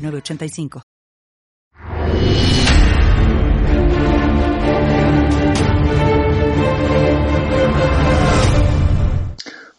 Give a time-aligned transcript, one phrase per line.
[0.00, 0.82] 985.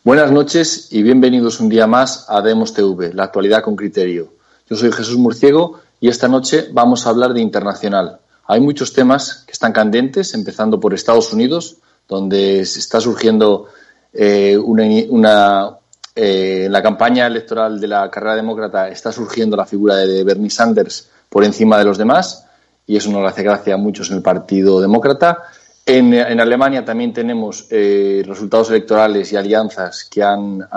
[0.03, 4.33] Buenas noches y bienvenidos un día más a Demos TV, la actualidad con criterio.
[4.67, 8.19] Yo soy Jesús Murciego y esta noche vamos a hablar de internacional.
[8.45, 13.67] Hay muchos temas que están candentes, empezando por Estados Unidos, donde está surgiendo
[14.11, 15.77] eh, una,
[16.15, 20.49] eh, en la campaña electoral de la carrera demócrata está surgiendo la figura de Bernie
[20.49, 22.45] Sanders por encima de los demás
[22.85, 25.43] y eso no le hace gracia a muchos en el Partido Demócrata.
[25.85, 30.67] En, Alemania también tenemos eh, resultados electorales y alianzas que han,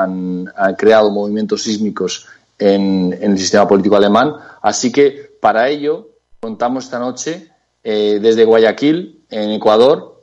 [0.78, 2.26] creado movimientos sísmicos
[2.58, 4.34] en, el sistema político alemán.
[4.62, 6.10] Así que para ello
[6.40, 7.50] contamos esta noche
[7.82, 10.22] eh, desde Guayaquil, en Ecuador,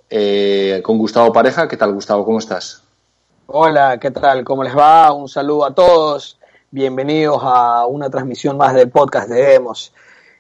[0.84, 1.68] con Gustavo Pareja.
[1.68, 2.25] ¿Qué tal, Gustavo?
[2.25, 2.81] ¿Cómo estás?
[3.54, 4.46] Hola, ¿qué tal?
[4.46, 5.12] ¿Cómo les va?
[5.12, 6.40] Un saludo a todos.
[6.70, 9.92] Bienvenidos a una transmisión más del podcast de Demos.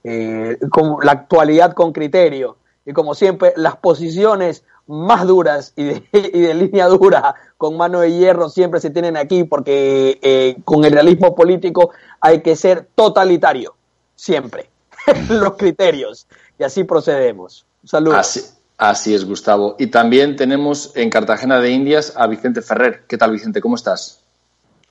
[0.05, 2.55] Eh, con la actualidad con criterio.
[2.85, 8.47] Y como siempre, las posiciones más duras y de, línea dura, con mano de hierro,
[8.47, 13.75] siempre se tienen aquí, porque eh, con el realismo político hay que ser totalitario,
[14.15, 14.69] siempre.
[15.27, 16.27] Los criterios.
[16.57, 17.65] Y así procedemos.
[17.83, 18.19] Saludos.
[18.19, 18.60] Así
[19.05, 19.75] es, Gustavo.
[19.77, 23.03] Y también tenemos en Cartagena de Indias a Vicente Ferrer.
[23.07, 23.61] ¿Qué tal, Vicente?
[23.61, 24.19] ¿Cómo estás?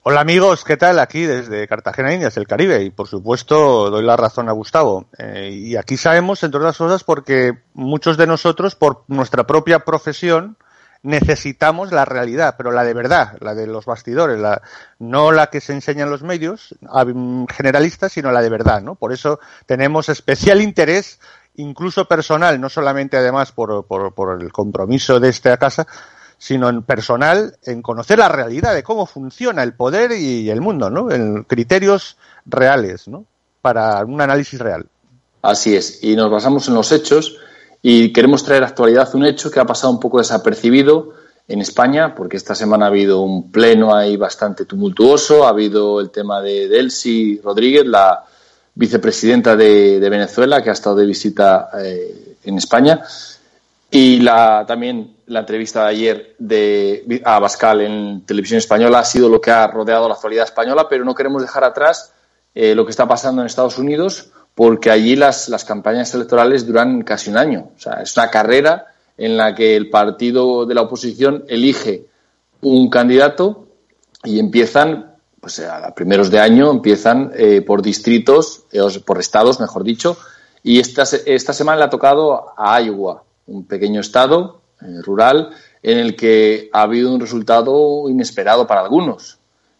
[0.03, 0.99] Hola amigos, ¿qué tal?
[0.99, 2.83] Aquí desde Cartagena de Indias, el Caribe.
[2.83, 5.07] Y por supuesto doy la razón a Gustavo.
[5.19, 10.57] Eh, y aquí sabemos, entre otras cosas, porque muchos de nosotros, por nuestra propia profesión,
[11.03, 14.63] necesitamos la realidad, pero la de verdad, la de los bastidores, la,
[14.99, 16.75] no la que se enseña en los medios
[17.49, 18.95] generalistas, sino la de verdad, ¿no?
[18.95, 21.19] Por eso tenemos especial interés
[21.57, 25.87] incluso personal, no solamente además por, por, el compromiso de esta casa,
[26.39, 30.89] sino en personal, en conocer la realidad de cómo funciona el poder y el mundo,
[30.91, 31.11] ¿no?
[31.11, 32.17] En criterios
[32.47, 33.27] reales, ¿no?
[33.61, 34.87] Para un análisis real.
[35.43, 37.37] Así es, y nos basamos en los hechos
[37.83, 41.15] y queremos traer actualidad un hecho que ha pasado un poco desapercibido
[41.49, 46.11] en España, porque esta semana ha habido un pleno ahí bastante tumultuoso, ha habido el
[46.11, 48.25] tema de Delcy Rodríguez, la
[48.75, 53.03] vicepresidenta de, Venezuela, que ha estado de visita eh, en España.
[53.91, 59.29] Y la, también la entrevista de ayer de, a Bascal en televisión española ha sido
[59.29, 62.13] lo que ha rodeado la actualidad española, pero no queremos dejar atrás
[62.55, 67.03] eh, lo que está pasando en Estados Unidos, porque allí las, las campañas electorales duran
[67.03, 67.71] casi un año.
[67.77, 72.07] O sea, es una carrera en la que el partido de la oposición elige
[72.63, 73.67] un candidato
[74.25, 75.10] y empiezan
[75.41, 80.17] pues eh, a primeros de año empiezan eh, por distritos, eh, por estados, mejor dicho,
[80.63, 84.61] y esta, esta semana le ha tocado a Iowa, un pequeño estado
[85.03, 85.51] rural
[85.83, 89.39] en el que ha habido un resultado inesperado para algunos.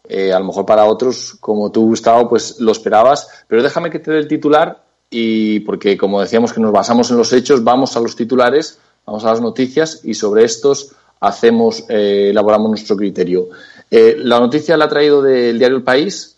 [0.09, 4.11] a lo mejor para otros, como tú, Gustavo, pues lo esperabas, pero déjame que te
[4.11, 8.01] dé el titular y porque, como decíamos que nos basamos en los hechos, vamos a
[8.01, 13.49] los titulares, vamos a las noticias y sobre estos hacemos, elaboramos nuestro criterio.
[13.91, 16.37] Eh, la noticia la ha traído del diario El País,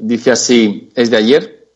[0.00, 1.68] dice así, es de ayer,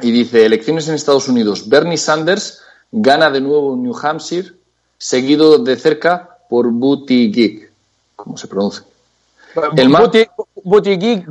[0.00, 4.52] y dice, elecciones en Estados Unidos, Bernie Sanders gana de nuevo New Hampshire,
[4.98, 7.70] seguido de cerca por Buttigieg,
[8.14, 8.84] ¿cómo se pronuncia?
[9.76, 10.30] El Buttigieg,
[10.62, 11.26] Buttigieg,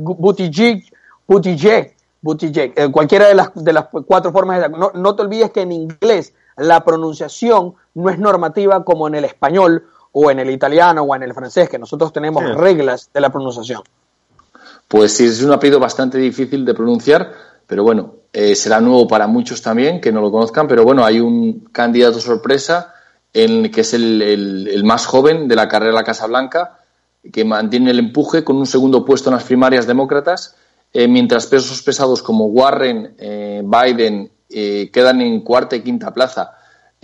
[1.26, 4.60] Buttigieg, Buttigieg, eh, cualquiera de las, de las cuatro formas.
[4.60, 9.16] De, no, no te olvides que en inglés la pronunciación no es normativa como en
[9.16, 13.20] el español o en el italiano o en el francés, que nosotros tenemos reglas de
[13.20, 13.82] la pronunciación.
[14.86, 17.32] Pues sí, es un apellido bastante difícil de pronunciar,
[17.66, 21.20] pero bueno, eh, será nuevo para muchos también que no lo conozcan, pero bueno, hay
[21.20, 22.94] un candidato sorpresa
[23.32, 26.78] en, que es el, más joven de la carrera de la Casa Blanca,
[27.32, 30.56] que mantiene el empuje con un segundo puesto en las primarias demócratas,
[30.92, 36.52] eh, mientras pesos pesados como Warren, eh, Biden quedan en cuarta y quinta plaza.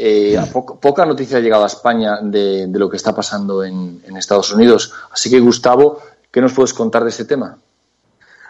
[0.00, 0.38] Eh,
[0.80, 4.92] poca noticia ha llegado a España de, lo que está pasando en, Estados Unidos.
[5.10, 5.98] Así que, Gustavo,
[6.30, 7.58] ¿qué nos puedes contar de ese tema?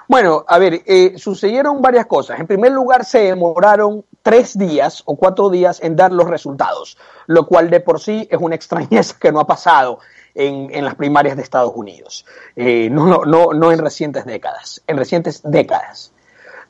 [0.07, 2.39] Bueno, a ver, eh, sucedieron varias cosas.
[2.39, 7.47] En primer lugar, se demoraron tres días o cuatro días en dar los resultados, lo
[7.47, 10.01] cual de por sí es una extrañeza que no ha pasado
[10.35, 12.27] en, las primarias de Estados Unidos.
[12.57, 16.13] Eh, no, no, no en recientes décadas, en recientes décadas.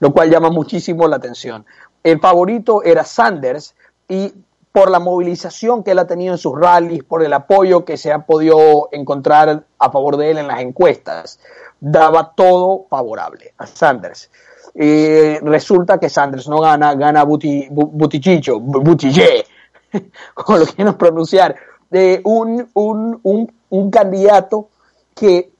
[0.00, 1.66] lo cual llama muchísimo la atención.
[2.04, 3.74] El favorito era Sanders
[4.08, 4.32] y
[4.78, 8.12] por la movilización que él ha tenido en sus rallies, por el apoyo que se
[8.12, 11.40] ha podido encontrar a favor de él en las encuestas,
[11.80, 14.30] daba todo favorable a Sanders.
[14.76, 19.46] resulta que Sanders no gana, gana Butichicho, Buttigieg,
[20.34, 21.56] como lo quieren pronunciar,
[21.90, 24.68] de un, un, un, un candidato
[25.12, 25.50] que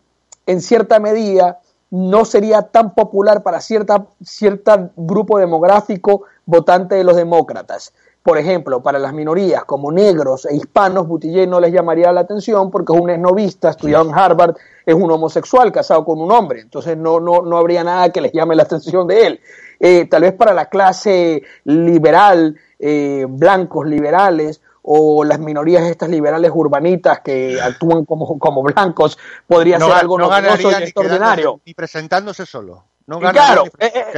[0.47, 1.59] en cierta medida
[1.91, 7.93] no sería tan popular para cierta, cierto grupo demográfico votante de los demócratas.
[8.23, 12.71] Por ejemplo, para las minorías como negros e hispanos, Buttigieg no les llamaría la atención
[12.71, 14.55] porque es un esnovista, estudiado en Harvard,
[14.85, 18.33] es un homosexual casado con un hombre, entonces no, no, no habría nada que les
[18.33, 19.41] llame la atención de él.
[19.81, 26.51] Eh, tal vez para la clase liberal, eh, blancos liberales o las minorías estas liberales
[26.55, 31.61] urbanitas que actúan como, como blancos podría ser algo no novedoso y extraordinario.
[31.65, 32.88] Y presentándose solo.
[33.09, 34.13] No claro, eh, eh,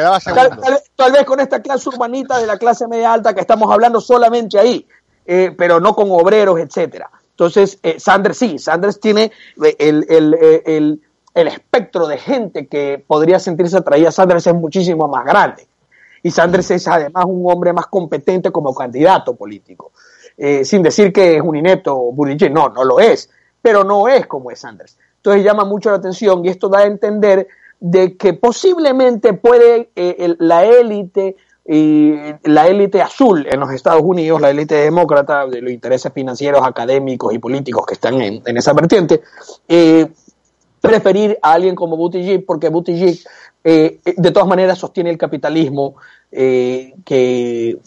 [0.96, 4.58] tal, vez con esta clase urbanita de la clase media alta que estamos hablando solamente
[4.58, 4.84] ahí,
[5.25, 7.08] eh, pero no con obreros, etcétera.
[7.31, 9.31] Entonces, Sanders sí, Sanders tiene
[9.78, 10.34] el, el,
[10.66, 11.00] el,
[11.34, 15.69] el, espectro de gente que podría sentirse atraída a Sanders es muchísimo más grande.
[16.25, 19.92] Y Sanders es además un hombre más competente como candidato político.
[20.64, 23.31] Sin decir que es un inepto Buttigieg, no, no lo es,
[23.62, 24.98] pero no es como es Sanders.
[25.19, 27.46] Entonces llama mucho la atención y esto da a entender
[27.81, 31.37] de que posiblemente puede eh, la élite
[31.67, 36.62] y la élite azul en los Estados Unidos, la élite demócrata de los intereses financieros,
[36.65, 39.23] académicos y políticos que están en, esa vertiente,
[39.69, 40.09] eh,
[40.81, 43.19] preferir a alguien como Buttigieg porque Buttigieg
[43.62, 45.97] de todas maneras sostiene el capitalismo
[46.33, 47.81] eh, que,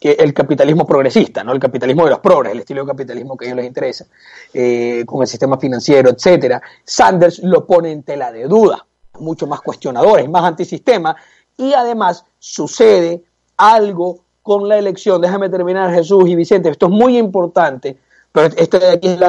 [0.00, 1.52] el capitalismo progresista, ¿no?
[1.52, 4.06] el capitalismo de los progres, el estilo de capitalismo que a ellos les interesa,
[4.54, 6.62] eh, con el sistema financiero, etcétera.
[6.82, 8.86] Sanders lo pone en tela de duda,
[9.20, 11.16] mucho más cuestionadores, más antisistema,
[11.56, 13.22] y además sucede
[13.56, 15.20] algo con la elección.
[15.20, 17.98] Déjame terminar, Jesús y Vicente, esto es muy importante,
[18.32, 19.20] pero este de aquí es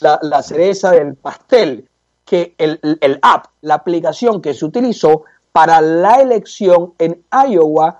[0.00, 1.88] la, cereza del pastel,
[2.24, 7.98] que el, el app, la aplicación que se utilizó para la elección en Iowa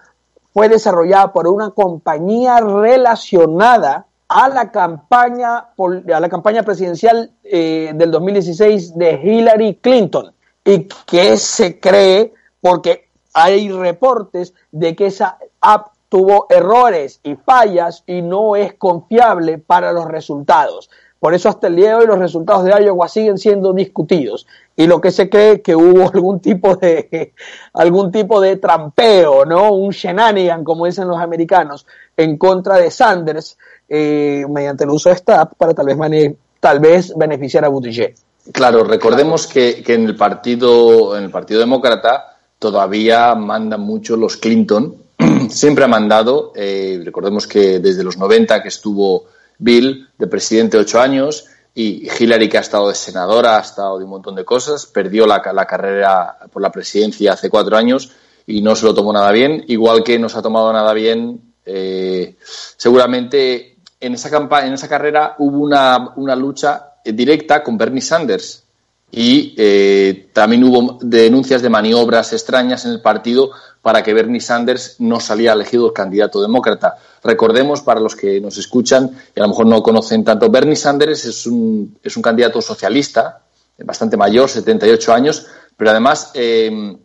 [0.52, 8.10] fue desarrollada por una compañía relacionada a la campaña, a la campaña presidencial eh, del
[8.10, 10.32] 2016 de Hillary Clinton
[10.64, 18.04] y que se cree porque hay reportes de que esa app tuvo errores y fallas
[18.06, 20.88] y no es confiable para los resultados.
[21.18, 24.46] Por eso hasta el día de hoy los resultados de Iowa siguen siendo discutidos
[24.76, 27.32] y lo que se cree que hubo algún tipo de
[27.72, 29.72] algún tipo de trampeo, ¿no?
[29.72, 31.86] Un shenanigan, como dicen los americanos,
[32.16, 33.56] en contra de Sanders
[33.88, 38.14] eh, mediante el uso de esta app para tal vez tal vez beneficiar a Buttigieg.
[38.52, 44.36] Claro, recordemos que, que, en el partido en el partido demócrata todavía mandan mucho los
[44.36, 44.96] Clinton.
[45.50, 46.52] Siempre ha mandado.
[46.54, 49.26] Eh, recordemos que desde los 90 que estuvo
[49.58, 54.04] Bill de presidente ocho años y Hillary que ha estado de senadora, ha estado de
[54.04, 58.12] un montón de cosas, perdió la, la carrera por la presidencia hace cuatro años
[58.46, 61.54] y no se lo tomó nada bien, igual que no se ha tomado nada bien
[61.66, 62.36] eh,
[62.76, 68.64] seguramente en esa campaña, en esa carrera hubo una, una lucha directa con Bernie Sanders
[69.10, 74.96] y eh, también hubo denuncias de maniobras extrañas en el partido para que Bernie Sanders
[74.98, 76.96] no salía elegido el candidato demócrata.
[77.22, 81.26] Recordemos, para los que nos escuchan y a lo mejor no conocen tanto, Bernie Sanders
[81.26, 83.42] es un, es un candidato socialista,
[83.78, 85.46] bastante mayor, 78 años,
[85.76, 86.96] pero además, em,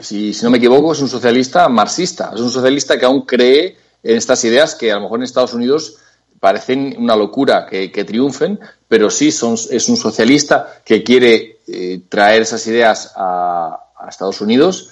[0.00, 4.16] si, no me equivoco, es un socialista marxista, es un socialista que aún cree en
[4.16, 5.96] estas ideas que a lo mejor en Estados Unidos
[6.40, 12.42] parecen una locura que, triunfen, pero sí son, es un socialista que quiere eh, traer
[12.42, 14.88] esas ideas a, Estados Unidos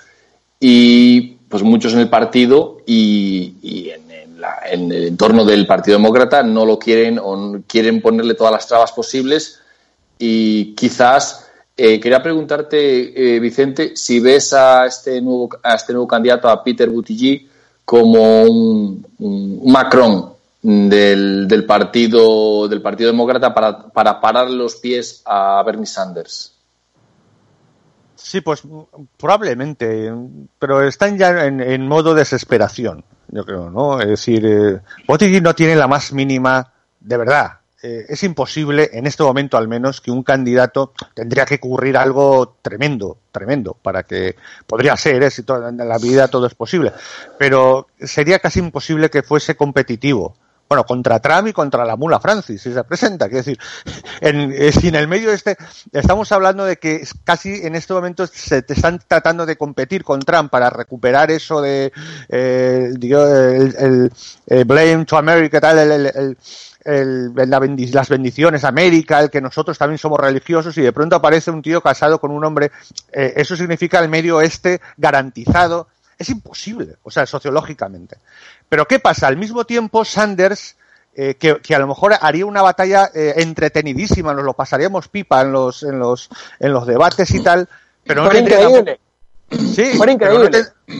[0.61, 4.11] y pues muchos en el partido y, en,
[4.71, 9.59] el entorno del Partido Demócrata no lo quieren o quieren ponerle todas las trabas posibles.
[10.19, 16.07] Y quizás eh, quería preguntarte eh, Vicente si ves a este nuevo a este nuevo
[16.07, 17.49] candidato a Peter Buttigieg
[17.85, 25.63] como un, Macron del, del, partido del Partido Demócrata para, para parar los pies a
[25.65, 26.59] Bernie Sanders.
[28.17, 28.63] Sí, pues
[29.17, 30.13] probablemente,
[30.59, 34.01] pero están ya en, modo desesperación, yo creo, ¿no?
[34.01, 34.81] Es decir, eh,
[35.41, 40.01] no tiene la más mínima, de verdad, eh, es imposible, en este momento al menos,
[40.01, 44.35] que un candidato tendría que ocurrir algo tremendo, tremendo, para que
[44.67, 45.31] podría ser, ¿eh?
[45.31, 46.93] si en la vida todo es posible,
[47.39, 50.35] pero sería casi imposible que fuese competitivo
[50.69, 53.29] bueno, contra Trump y contra la mula Francis, si se presenta.
[53.29, 53.59] Quiero decir,
[54.21, 55.57] en, si en el medio este,
[55.93, 60.21] estamos hablando de que casi en este momento se te están tratando de competir con
[60.21, 61.93] Trump para recuperar eso de
[62.29, 64.13] eh, el,
[64.47, 66.37] el, blame to America, tal, el,
[66.85, 67.61] el, la
[67.93, 71.81] las bendiciones América, el que nosotros también somos religiosos y de pronto aparece un tío
[71.81, 72.71] casado con un hombre,
[73.13, 75.89] eh, eso significa el medio oeste garantizado.
[76.19, 78.17] Es imposible, o sea, sociológicamente.
[78.69, 79.27] Pero ¿qué pasa?
[79.27, 80.77] Al mismo tiempo, Sanders,
[81.15, 85.41] eh, que, que, a lo mejor haría una batalla eh, entretenidísima, nos lo pasaríamos pipa
[85.41, 86.29] en los, en los,
[86.61, 87.69] en los debates y tal,
[88.05, 88.99] pero no tendría.
[89.51, 90.51] Sí, increíble.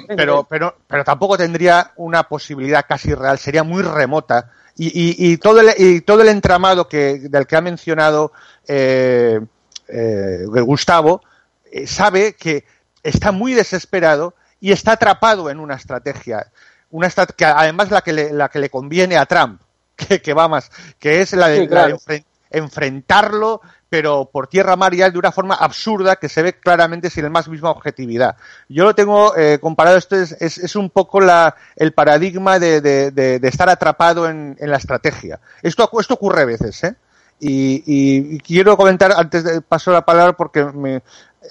[0.09, 4.51] Pero, pero, pero, tampoco tendría una posibilidad casi real, sería muy remota.
[4.77, 8.33] Y, y, y todo, el, y todo el entramado que, del que ha mencionado
[8.67, 9.41] eh,
[9.89, 11.23] eh, Gustavo
[11.71, 12.65] eh, sabe que
[13.03, 16.47] está muy desesperado y está atrapado en una estrategia
[16.91, 19.61] una que además la que le, la que le conviene a Trump,
[19.97, 25.19] que, que va más, que es la de, enfrentarlo, pero por tierra, mar y de
[25.19, 28.37] una forma absurda que se ve claramente sin la más misma objetividad.
[28.69, 32.81] Yo lo tengo eh, comparado, esto es, es, es, un poco la, el paradigma de,
[32.81, 35.41] de, de, estar atrapado en, en, la estrategia.
[35.63, 36.97] Esto, esto ocurre a veces, ¿eh?
[37.41, 41.03] Y, y, quiero comentar, antes de paso la palabra, porque me,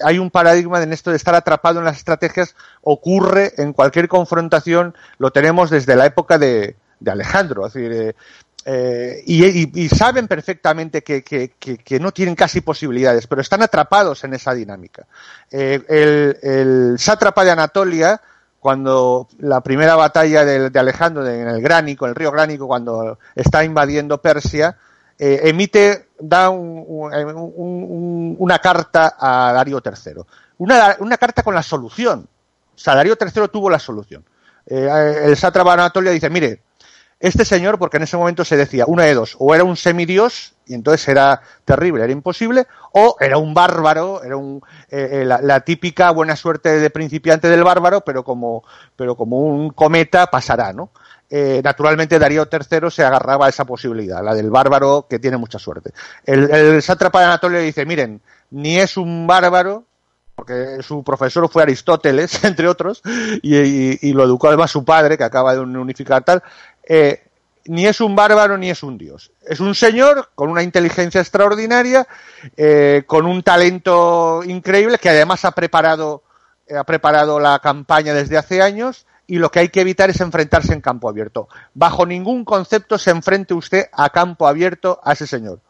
[0.02, 4.94] hay un paradigma en esto de estar atrapado en las estrategias, ocurre en cualquier confrontación,
[5.18, 8.14] lo tenemos desde la época de, de Alejandro, es eh,
[8.64, 14.24] eh, y, y, saben perfectamente que, que, que, no tienen casi posibilidades, pero están atrapados
[14.24, 15.06] en esa dinámica.
[15.50, 18.20] Eh, el, el sátrapa de Anatolia,
[18.60, 23.64] cuando la primera batalla de, de Alejandro en el Gránico, el río Gránico, cuando está
[23.64, 24.76] invadiendo Persia,
[25.18, 30.22] emite, da un, un, una carta a Darío III.
[30.58, 32.28] Una, una, carta con la solución.
[32.74, 34.24] O sea, Darío III tuvo la solución.
[34.66, 36.62] Eh, el sátrapa Anatolia dice, mire,
[37.20, 40.54] este señor, porque en ese momento se decía, una de dos, o era un semidios,
[40.66, 45.60] y entonces era terrible, era imposible, o era un bárbaro, era un, eh, la, la,
[45.60, 48.62] típica buena suerte de principiante del bárbaro, pero como,
[48.94, 50.90] pero como un cometa pasará, ¿no?
[51.30, 55.58] Eh, naturalmente Darío III se agarraba a esa posibilidad, la del bárbaro que tiene mucha
[55.58, 55.92] suerte.
[56.24, 58.20] El, sátrapa de Anatolio dice, miren,
[58.50, 59.84] ni es un bárbaro,
[60.34, 63.02] porque su profesor fue Aristóteles, entre otros,
[63.42, 66.42] y lo educó además su padre, que acaba de unificar tal,
[66.88, 67.22] eh,
[67.68, 69.30] ni es un bárbaro ni es un dios.
[69.46, 72.08] Es un señor con una inteligencia extraordinaria,
[72.56, 76.22] eh, con un talento increíble, que además ha preparado,
[76.74, 80.72] ha preparado la campaña desde hace años, y lo que hay que evitar es enfrentarse
[80.72, 81.48] en campo abierto.
[81.74, 85.60] Bajo ningún concepto se enfrente usted a campo abierto a ese señor.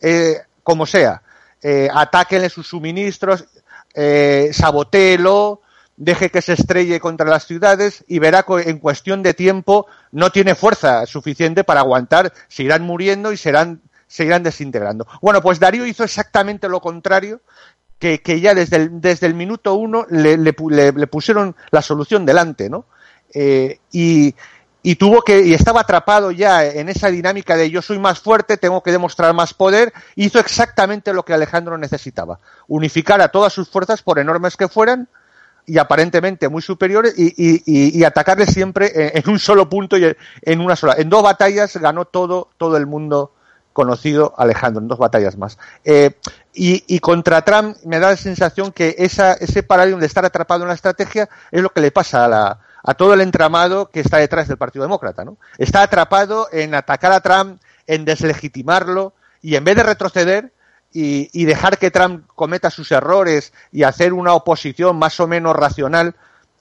[0.00, 1.22] Eh, como sea,
[1.62, 3.44] eh, atáquenle sus suministros,
[3.94, 5.60] eh, saboteelo,
[5.96, 10.30] deje que se estrelle contra las ciudades y verá que en cuestión de tiempo no
[10.30, 15.06] tiene fuerza suficiente para aguantar, se irán muriendo y serán, se irán desintegrando.
[15.20, 17.42] Bueno, pues Darío hizo exactamente lo contrario
[17.98, 20.52] que, ya desde el, desde el minuto uno le,
[21.06, 22.86] pusieron la solución delante, ¿no?
[23.34, 24.34] Eh, y,
[24.82, 28.56] y tuvo que y estaba atrapado ya en esa dinámica de yo soy más fuerte,
[28.56, 33.68] tengo que demostrar más poder, hizo exactamente lo que Alejandro necesitaba, unificar a todas sus
[33.68, 35.08] fuerzas por enormes que fueran
[35.64, 40.74] y aparentemente muy superiores y, y, atacarle siempre en, un solo punto y en una
[40.74, 40.96] sola.
[40.98, 43.32] En dos batallas ganó todo todo el mundo
[43.72, 45.58] conocido Alejandro, en dos batallas más.
[45.84, 46.16] Eh,
[46.52, 50.62] y, y, contra Trump me da la sensación que esa, ese paradigma de estar atrapado
[50.62, 54.00] en la estrategia es lo que le pasa a la, a todo el entramado que
[54.00, 55.36] está detrás del Partido Demócrata, ¿no?
[55.58, 60.52] Está atrapado en atacar a Trump, en deslegitimarlo y en vez de retroceder
[60.94, 66.14] y, dejar que Trump cometa sus errores y hacer una oposición más o menos racional,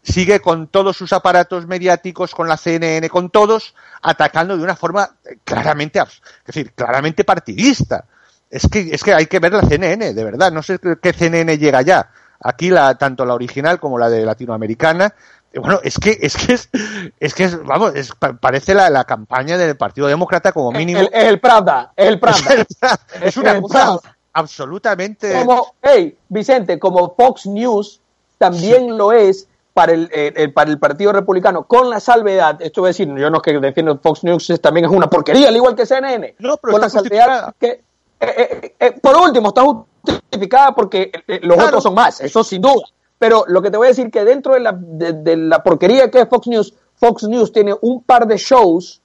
[0.04, 5.18] sigue con todos sus aparatos mediáticos, con la CNN, con todos, atacando de una forma
[5.44, 8.06] claramente, es decir, claramente partidista.
[8.50, 10.52] Es que, es que hay que ver la CNN, de verdad.
[10.52, 12.10] No sé qué CNN llega ya.
[12.44, 15.14] Aquí la, tanto la original como la de latinoamericana
[15.60, 16.70] bueno, es que es que es,
[17.20, 21.00] es que es, vamos, es, parece la, la campaña del Partido Demócrata como mínimo.
[21.00, 22.66] Es el, el, Pravda, es el Pravda.
[23.22, 24.00] Es, una cosa
[24.34, 25.34] absolutamente.
[25.34, 28.00] Como, hey, Vicente, como Fox News
[28.38, 28.90] también sí.
[28.90, 32.90] lo es para el, el, para el Partido Republicano, con la salvedad, esto voy a
[32.90, 35.86] decir, yo no es que defiendo Fox News, también es una porquería, al igual que
[35.86, 36.36] CNN.
[36.40, 37.82] No, pero con la salvedad que, eh,
[38.20, 39.64] eh, eh, por último, está
[40.04, 41.68] justificada porque los claro.
[41.68, 42.84] otros son más, eso sin duda.
[43.22, 46.22] Pero lo que te voy a decir que dentro de la, de, la porquería que
[46.22, 49.00] es Fox News, Fox News tiene un par de shows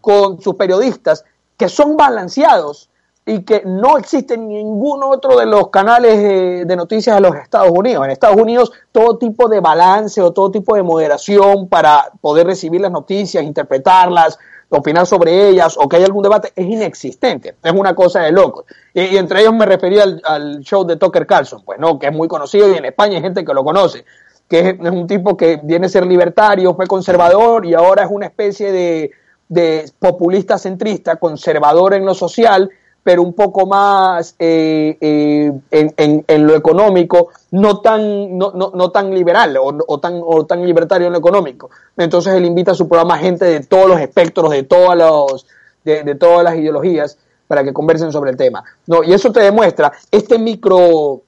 [0.00, 1.22] con sus periodistas
[1.54, 2.88] que son balanceados.
[3.26, 8.06] y que no existe ningún otro de los canales de, noticias de los Estados Unidos.
[8.06, 12.80] En Estados Unidos todo tipo de balance o todo tipo de moderación para poder recibir
[12.80, 14.38] las noticias, interpretarlas,
[14.70, 17.56] opinar sobre ellas o que haya algún debate es inexistente.
[17.62, 18.64] Es una cosa de locos.
[18.92, 22.28] Y, entre ellos me refería al, show de Tucker Carlson, pues no, que es muy
[22.28, 24.04] conocido y en España hay gente que lo conoce,
[24.48, 28.26] que es, un tipo que viene a ser libertario, fue conservador y ahora es una
[28.26, 29.10] especie de,
[29.48, 32.70] de populista centrista, conservador en lo social,
[33.08, 39.14] pero un poco más eh, eh, en, en, lo económico, no tan, no, no, tan
[39.14, 41.70] liberal o, tan, o tan libertario en lo económico.
[41.96, 45.46] Entonces él invita a su programa gente de todos los espectros, de, todas los,
[45.84, 48.62] de, todas las ideologías, para que conversen sobre el tema.
[48.86, 51.22] No, y eso te demuestra este micro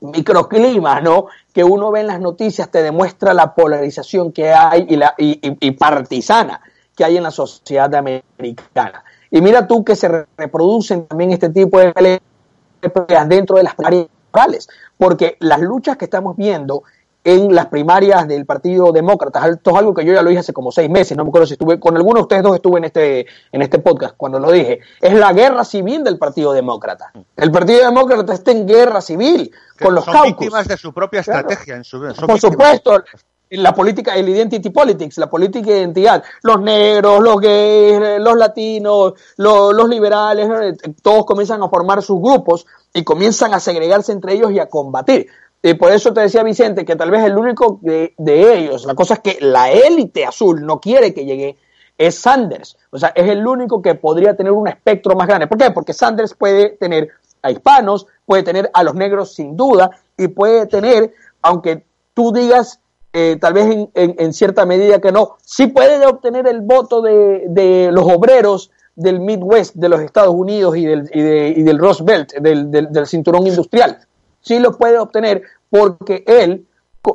[0.00, 1.26] microclima, ¿no?
[1.52, 5.38] Que uno ve en las noticias te demuestra la polarización que hay y, la, y,
[5.42, 6.62] y partisana
[6.96, 9.04] que hay en la sociedad americana.
[9.30, 14.06] Y mira tú que se reproducen también este tipo de peleas dentro de las primarias
[14.06, 14.68] electorales,
[14.98, 16.82] porque las luchas que estamos viendo
[17.22, 20.52] en las primarias del Partido Demócrata, esto es algo que yo ya lo dije hace
[20.54, 22.84] como seis meses, no me acuerdo si estuve, con alguno de ustedes dos estuve en
[22.84, 27.12] este, en este podcast cuando lo dije, es la guerra civil del Partido Demócrata.
[27.36, 31.76] El Partido Demócrata está en guerra civil con los son víctimas de su propia estrategia.
[31.76, 33.02] En su, Por supuesto,
[33.50, 39.14] la política, el identity politics, la política de identidad, los negros, los gays, los latinos,
[39.36, 44.52] los, liberales, eh, todos comienzan a formar sus grupos y comienzan a segregarse entre ellos
[44.52, 45.26] y a combatir.
[45.62, 48.94] Y por eso te decía Vicente que tal vez el único de, de ellos, la
[48.94, 51.56] cosa es que la élite azul no quiere que llegue,
[51.98, 52.78] es Sanders.
[52.90, 55.48] O sea, es el único que podría tener un espectro más grande.
[55.48, 55.70] ¿Por qué?
[55.70, 57.10] Porque Sanders puede tener
[57.42, 62.80] a hispanos, puede tener a los negros sin duda, y puede tener, aunque tú digas
[63.12, 67.44] eh, tal vez en, en, cierta medida que no, sí puede obtener el voto de,
[67.48, 71.80] de, los obreros del Midwest de los Estados Unidos y del, y, de, y del
[72.04, 73.98] Belt, del, del, cinturón industrial.
[74.40, 76.66] Sí lo puede obtener porque él,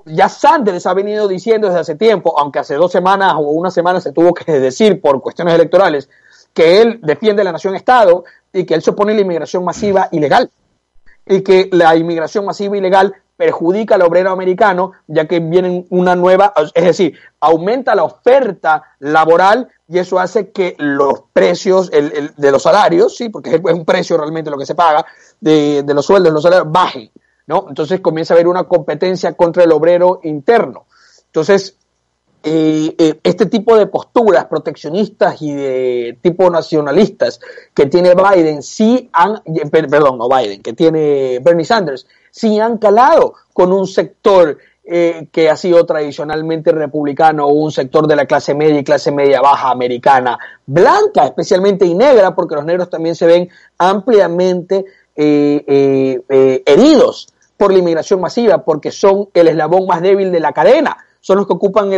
[0.05, 4.01] ya Sanders ha venido diciendo desde hace tiempo, aunque hace dos semanas o una semana
[4.01, 6.09] se tuvo que decir por cuestiones electorales,
[6.53, 10.49] que él defiende la nación-estado y que él se opone la inmigración masiva ilegal.
[11.25, 16.53] Y que la inmigración masiva ilegal perjudica al obrero americano, ya que viene una nueva,
[16.73, 23.15] es decir, aumenta la oferta laboral y eso hace que los precios de los salarios,
[23.15, 25.05] sí, porque es un precio realmente lo que se paga,
[25.39, 27.11] de, los sueldos, los salarios, bajen,
[27.47, 27.65] ¿no?
[27.67, 30.85] Entonces comienza a haber una competencia contra el obrero interno.
[31.27, 31.77] Entonces,
[32.47, 37.39] eh, eh, este tipo de posturas proteccionistas y de tipo nacionalistas
[37.73, 43.33] que tiene Biden, sí han, perdón, no Biden, que tiene Bernie Sanders, sí han calado
[43.51, 48.53] con un sector eh, que ha sido tradicionalmente republicano o un sector de la clase
[48.53, 53.25] media y clase media baja americana, blanca especialmente y negra, porque los negros también se
[53.25, 54.85] ven ampliamente
[56.67, 57.27] heridos
[57.57, 61.47] por la inmigración masiva, porque son el eslabón más débil de la cadena son los
[61.47, 61.89] que ocupan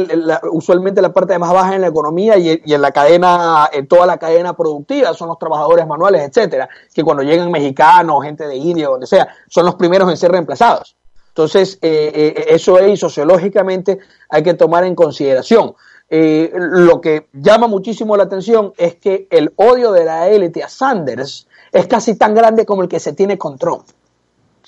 [0.54, 4.16] usualmente la parte más baja en la economía y, en la cadena, en toda la
[4.16, 9.06] cadena productiva, son los trabajadores manuales, etcétera, que cuando llegan mexicanos, gente de India, donde
[9.06, 10.96] sea, son los primeros en ser reemplazados.
[11.28, 15.76] Entonces, eh, eh, eso es sociológicamente hay que tomar en consideración.
[16.10, 20.70] Eh, lo que llama muchísimo la atención es que el odio de la élite a
[20.70, 23.84] Sanders es casi tan grande como el que se tiene con Trump.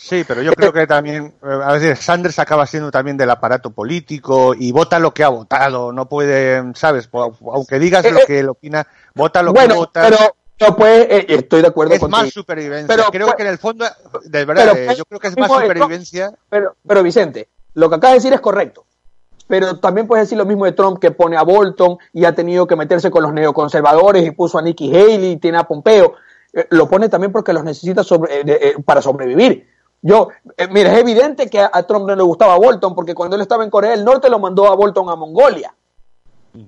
[0.01, 3.71] Sí, pero yo creo que también, eh, a veces Sanders acaba siendo también del aparato
[3.71, 7.09] político y vota lo que ha votado, no puede, ¿sabes?
[7.11, 10.07] Aunque digas lo eh, que él opina, vota lo que vota.
[10.07, 10.17] Pero,
[10.57, 12.87] pero pues, eh, estoy de acuerdo es más supervivencia.
[12.87, 13.85] Pero, creo que en el fondo,
[14.23, 16.31] de verdad, yo creo que es más supervivencia.
[16.49, 18.85] Pero, pero Vicente, lo que acaba de decir es correcto.
[19.47, 22.65] Pero también puedes decir lo mismo de Trump, que pone a Bolton y ha tenido
[22.67, 26.13] que meterse con los neoconservadores y puso a Nikki Haley y tiene a Pompeo.
[26.69, 28.03] lo pone también porque los necesita
[28.85, 29.67] para sobrevivir
[30.01, 33.35] yo, eh, mira, es evidente que a, Trump no le gustaba a Bolton, porque cuando
[33.35, 35.73] él estaba en Corea del Norte lo mandó a Bolton a Mongolia.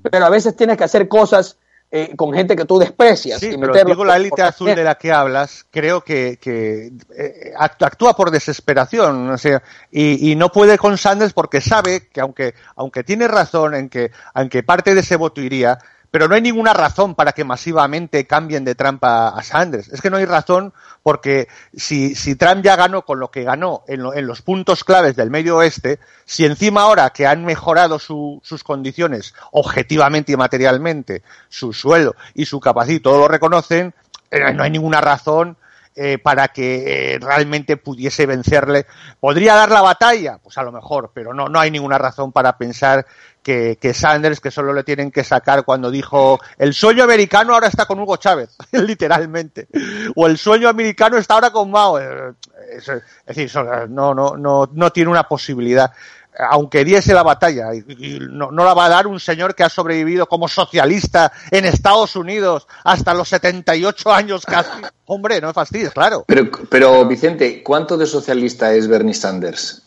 [0.09, 1.57] Pero a veces tienes que hacer cosas
[1.89, 3.39] eh, con gente que tú desprecias.
[3.39, 8.15] Sí, pero digo, la élite azul de la que hablas, creo que, que eh, actúa
[8.15, 13.03] por desesperación, o sea, y, y, no puede con Sanders porque sabe que aunque, aunque
[13.03, 15.79] tiene razón en que, aunque parte de ese voto iría,
[16.11, 19.87] pero no hay ninguna razón para que masivamente cambien de Trump a, Sanders.
[19.87, 23.83] Es que no hay razón porque si, si Trump ya ganó con lo que ganó
[23.87, 28.41] en, en, los puntos claves del medio oeste, si encima ahora que han mejorado su,
[28.43, 33.93] sus condiciones objetivamente y materialmente, su sueldo y su capacidad, todo lo reconocen,
[34.29, 35.57] eh, no hay ninguna razón
[35.95, 38.85] eh, para que eh, realmente pudiese vencerle.
[39.19, 40.37] ¿Podría dar la batalla?
[40.41, 43.05] Pues a lo mejor, pero no, no hay ninguna razón para pensar
[43.43, 47.67] que, que, Sanders, que solo le tienen que sacar cuando dijo el sueño americano ahora
[47.67, 49.67] está con Hugo Chávez, literalmente,
[50.15, 51.99] o el sueño americano está ahora con Mao.
[51.99, 52.33] Eh,
[52.71, 52.89] es,
[53.25, 53.51] decir,
[53.89, 55.91] no, no, no, no tiene una posibilidad
[56.37, 59.69] aunque diese la batalla, y, no, no, la va a dar un señor que ha
[59.69, 64.69] sobrevivido como socialista en Estados Unidos hasta los 78 años casi.
[65.05, 66.23] Hombre, no me fastidies, claro.
[66.27, 69.80] Pero, pero Vicente, ¿cuánto de socialista es Bernie Sanders?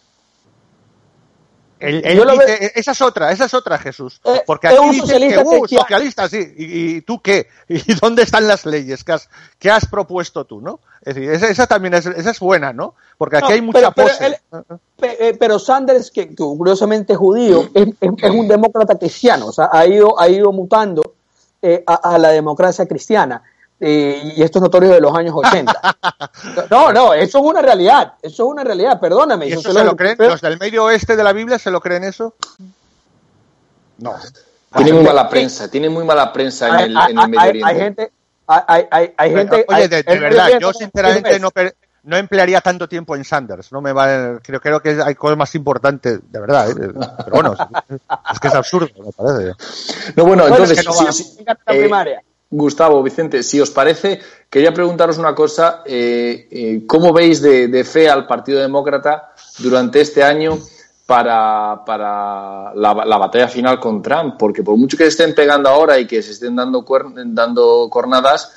[1.81, 4.21] El, el dice, esa es otra, esa es otra, Jesús.
[4.25, 6.55] Eh, Porque aquí dice que, uh, socialista, sí.
[6.57, 7.49] ¿Y, ¿Y, tú qué?
[7.69, 10.81] ¿Y dónde están las leyes que has, que has propuesto tú, no?
[11.03, 12.95] Es decir, esa, esa también es, esa es buena, ¿no?
[13.19, 14.41] Porque aquí no, hay mucha pero, pose.
[14.97, 19.53] Pero, el, pero, Sanders, que curiosamente es judío, es, es, es, un demócrata cristiano, o
[19.53, 21.15] sea, ha ido, ha ido mutando
[21.61, 23.43] eh, a, a, la democracia cristiana.
[23.87, 25.73] Eh, y esto es notorio de los años 80.
[26.71, 29.47] no, no, eso es una realidad, eso es una realidad, perdóname.
[29.47, 30.17] ¿Y eso se lo, lo creen?
[30.19, 32.35] ¿Los del medio oeste de la Biblia se lo creen eso?
[33.99, 34.15] No.
[34.75, 37.67] Tiene muy mala prensa, tiene muy mala prensa en el, en el Medio Oriente.
[37.67, 38.13] Hay gente,
[38.47, 39.67] hay, hay, hay gente.
[39.69, 41.51] Oye, de, de verdad, yo sinceramente no,
[42.05, 43.71] no emplearía tanto tiempo en Sanders.
[43.71, 46.71] No me va, creo, creo que hay cosas más importantes, de verdad.
[46.71, 46.75] ¿eh?
[46.75, 47.55] Pero bueno,
[48.33, 49.53] es que es absurdo, me parece.
[50.17, 50.79] No, bueno, entonces.
[50.79, 52.19] Es que no si, si, eh,
[52.57, 55.83] Gustavo, Vicente, si os parece, quería preguntaros una cosa.
[55.85, 60.59] Eh, eh, ¿Cómo veis de, fe al Partido Demócrata durante este año
[61.05, 61.83] para,
[62.75, 64.37] la, la, batalla final con Trump?
[64.39, 66.87] Porque por mucho que se estén pegando ahora y que se estén dando,
[67.27, 68.53] dando cornadas,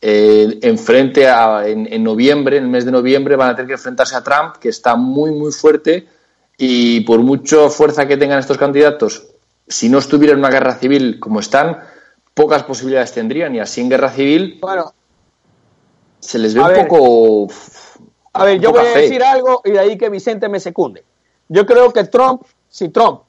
[0.00, 4.16] eh, enfrente a, en, noviembre, en el mes de noviembre, van a tener que enfrentarse
[4.16, 6.08] a Trump, que está muy, muy fuerte.
[6.56, 9.26] Y por mucha fuerza que tengan estos candidatos,
[9.68, 11.78] si no estuviera en una guerra civil como están,
[12.34, 14.92] pocas posibilidades tendrían y así en guerra civil bueno,
[16.20, 17.52] se les ve un ver, poco
[18.32, 21.04] a ver yo voy a decir algo y de ahí que Vicente me secunde.
[21.48, 23.22] Yo creo que Trump si Trump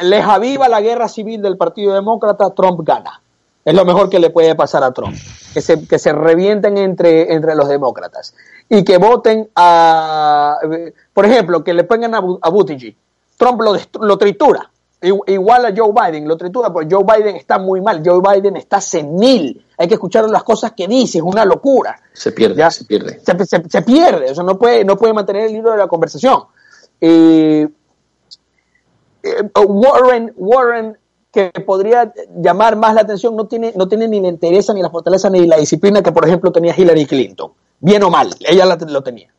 [0.00, 3.20] les aviva la guerra civil del Partido Demócrata Trump gana.
[3.64, 5.16] Es lo mejor que le puede pasar a Trump.
[5.54, 8.34] Que se, que se revienten entre, entre los demócratas.
[8.68, 10.58] Y que voten a
[11.12, 12.96] por ejemplo que le pongan a, a Buttigieg.
[13.36, 14.70] Trump lo, lo tritura
[15.26, 18.80] igual a Joe Biden, lo tritura, porque Joe Biden está muy mal, Joe Biden está
[18.80, 22.00] senil, hay que escuchar las cosas que dice, es una locura.
[22.12, 22.70] Se pierde, ¿ya?
[22.70, 23.20] se pierde.
[23.20, 25.88] Se, se, se, pierde, o sea, no puede, no puede mantener el hilo de la
[25.88, 26.44] conversación.
[27.00, 27.68] Eh,
[29.22, 30.98] eh, Warren, Warren,
[31.32, 34.90] que podría llamar más la atención, no tiene, no tiene ni la interés, ni la
[34.90, 37.52] fortaleza, ni la disciplina que, por ejemplo, tenía Hillary Clinton.
[37.80, 39.30] Bien o mal, ella la, lo tenía.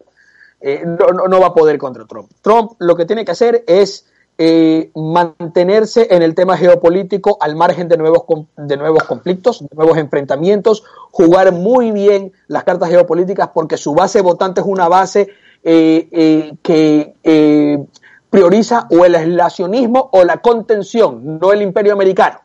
[0.59, 2.31] Eh, no, no, no va a poder contra Trump.
[2.41, 4.05] Trump lo que tiene que hacer es
[4.37, 8.23] eh, mantenerse en el tema geopolítico al margen de nuevos,
[8.57, 14.21] de nuevos conflictos, de nuevos enfrentamientos, jugar muy bien las cartas geopolíticas porque su base
[14.21, 15.29] votante es una base
[15.67, 17.83] eh, eh, que eh,
[18.29, 22.41] prioriza o el aislacionismo o la contención, no el imperio americano.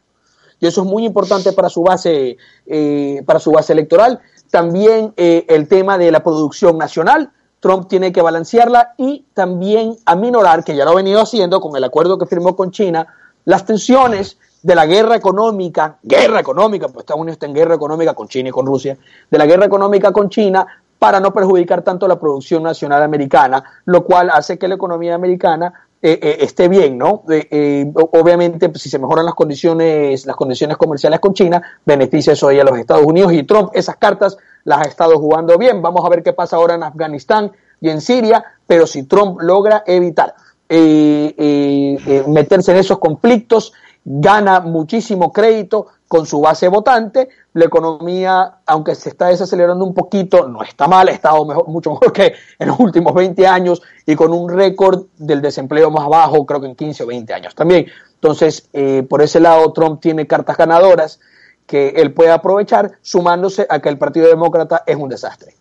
[0.58, 4.20] Y eso es muy importante para su base, eh, para su base electoral.
[4.50, 10.74] También el tema de la producción nacional, Trump tiene que balancearla y también aminorar, que
[10.74, 13.06] ya lo ha venido haciendo con el acuerdo que firmó con China,
[13.44, 18.14] las tensiones de la guerra económica, guerra económica, pues Estados Unidos está en guerra económica
[18.14, 18.96] con China y con Rusia,
[19.30, 20.66] de la guerra económica con China
[20.98, 25.88] para no perjudicar tanto la producción nacional americana, lo cual hace que la economía americana
[26.02, 27.24] eh, eh, esté bien, ¿no?
[27.28, 32.48] Eh, obviamente, pues, si se mejoran las condiciones, las condiciones comerciales con China, beneficia eso
[32.48, 35.82] ahí a los Estados Unidos y Trump esas cartas las ha estado jugando bien.
[35.82, 39.82] Vamos a ver qué pasa ahora en Afganistán y en Siria, pero si Trump logra
[39.86, 40.34] evitar
[40.68, 43.72] eh, eh, meterse en esos conflictos,
[44.04, 50.48] gana muchísimo crédito con su base votante, la economía, aunque se está desacelerando un poquito,
[50.48, 54.16] no está mal, ha estado mejor, mucho mejor que en los últimos 20 años y
[54.16, 57.86] con un récord del desempleo más bajo, creo que en 15 o 20 años también.
[58.14, 61.20] Entonces, eh, por ese lado, Trump tiene cartas ganadoras
[61.64, 65.54] que él puede aprovechar, sumándose a que el Partido Demócrata es un desastre.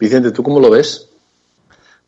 [0.00, 1.10] Vicente, ¿tú cómo lo ves?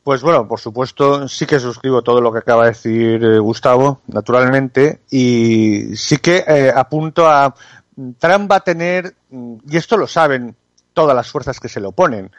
[0.07, 4.03] Pues bueno, por supuesto, sí que suscribo todo lo que acaba de decir eh, Gustavo,
[4.07, 7.53] naturalmente, y sí que eh, apunto a
[8.17, 9.17] Trump va a tener,
[9.69, 10.55] y esto lo saben
[10.93, 12.31] todas las fuerzas que se le oponen,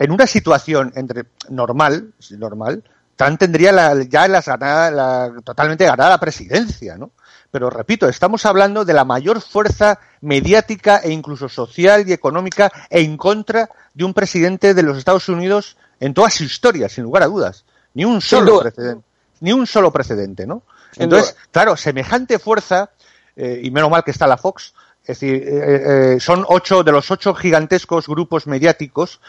[0.00, 2.82] en una situación entre normal, normal,
[3.14, 7.12] Trump tendría la, ya las la, totalmente ganada la presidencia, ¿no?
[7.52, 13.16] Pero repito, estamos hablando de la mayor fuerza mediática e incluso social y económica en
[13.16, 17.26] contra de un presidente de los Estados Unidos en toda su historia, sin lugar a
[17.26, 17.64] dudas.
[17.94, 19.04] Ni un solo precedente.
[19.38, 20.64] Ni un solo precedente, ¿no?
[20.90, 21.44] Sin Entonces, duda.
[21.52, 22.90] claro, semejante fuerza,
[23.36, 27.08] eh, y menos mal que está la Fox, Es decir, eh, son ocho de los
[27.12, 29.20] ocho gigantescos grupos mediáticos,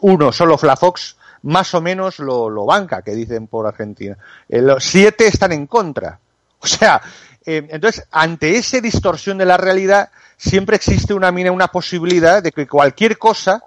[0.00, 4.16] uno, solo Flafox, más o menos lo, lo banca, que dicen por Argentina.
[4.48, 6.20] los siete están en contra.
[6.60, 7.02] O sea,
[7.44, 13.18] entonces, ante esa distorsión de la realidad, siempre existe una, una posibilidad de que cualquier
[13.18, 13.62] cosa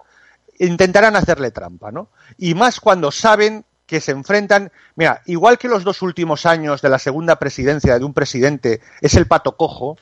[0.59, 2.09] intentarán hacerle trampa, ¿no?
[2.37, 6.89] Y más cuando saben que se enfrentan, mira, igual que los dos últimos años de
[6.89, 9.97] la segunda presidencia de un presidente es el pato cojo,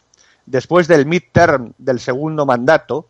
[0.46, 3.08] después del midterm del segundo mandato,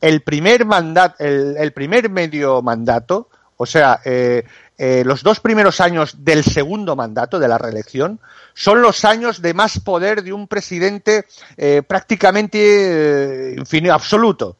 [0.00, 4.44] el primer mandato, el, primer medio mandato, o sea, eh,
[4.78, 8.20] eh, los dos primeros años del segundo mandato de la reelección
[8.52, 11.24] son los años de más poder de un presidente
[11.56, 14.56] eh, prácticamente infinito, absoluto.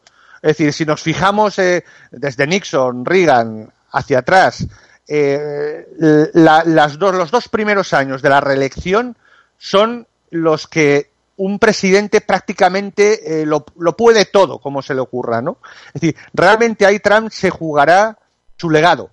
[0.47, 4.65] Es decir, si nos fijamos desde Nixon, Reagan hacia atrás,
[5.09, 5.87] eh,
[6.35, 9.17] las los dos primeros años de la reelección
[9.59, 13.65] son los que un presidente prácticamente eh, lo,
[13.97, 15.59] puede todo, como se le ocurra, ¿no?
[15.89, 18.17] Es decir, realmente ahí Trump se jugará
[18.57, 19.11] su legado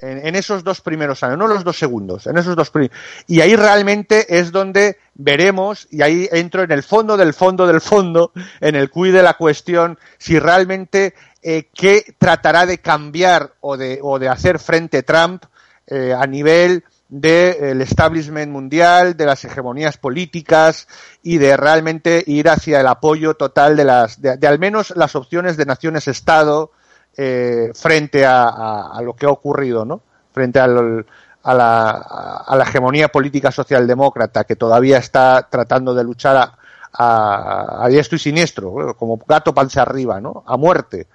[0.00, 2.70] en, esos dos primeros años, no los dos segundos, en esos dos
[3.26, 7.80] Y ahí realmente es donde veremos, y ahí entro en el fondo del fondo del
[7.80, 13.76] fondo, en el cuid de la cuestión, si realmente eh, qué tratará de cambiar o
[13.76, 15.44] de, o de hacer frente Trump
[15.86, 20.86] eh, a nivel del establishment mundial, de las hegemonías políticas
[21.22, 25.56] y de realmente ir hacia el apoyo total de las, de, al menos las opciones
[25.56, 26.72] de naciones-estado
[27.18, 30.00] eh, frente a, lo que ha ocurrido, ¿no?
[30.32, 31.04] Frente a, la,
[31.42, 36.58] a la hegemonía política socialdemócrata que todavía está tratando de luchar a,
[36.92, 40.44] a, a diestro y siniestro, como gato panza arriba, ¿no?
[40.46, 41.08] A muerte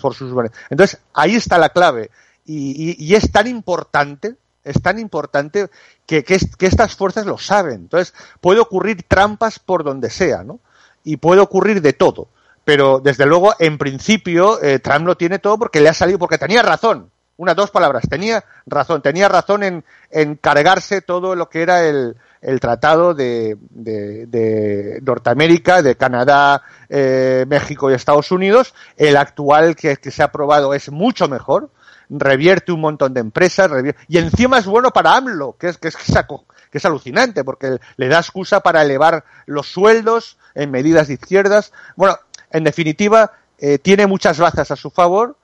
[0.00, 0.32] por sus
[0.70, 2.10] Entonces, ahí está la clave.
[2.44, 5.68] Y, es tan importante, es tan importante
[6.06, 7.74] que, que, estas fuerzas lo saben.
[7.74, 10.60] Entonces, puede ocurrir trampas por donde sea, ¿no?
[11.04, 12.28] Y puede ocurrir de todo.
[12.66, 16.36] Pero, desde luego, en principio, eh, Trump lo tiene todo porque le ha salido, porque
[16.36, 17.12] tenía razón.
[17.36, 18.02] Una, dos palabras.
[18.10, 19.02] Tenía razón.
[19.02, 25.80] Tenía razón en, en cargarse todo lo que era el, el tratado de, de, Norteamérica,
[25.80, 28.74] de Canadá, eh, México y Estados Unidos.
[28.96, 31.70] El actual que, se ha aprobado es mucho mejor,
[32.08, 33.70] revierte un montón de empresas,
[34.08, 38.08] y encima es bueno para AMLO, que es, que es, que es alucinante, porque le
[38.08, 41.72] da excusa para elevar los sueldos en medidas de izquierdas.
[41.96, 42.16] Bueno,
[42.50, 45.36] en definitiva, eh, tiene muchas bazas a su favor